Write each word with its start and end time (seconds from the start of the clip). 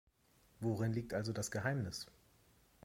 Worin 0.61 0.93
liegt 0.93 1.13
also 1.13 1.31
das 1.31 1.51
Geheimnis? 1.51 2.07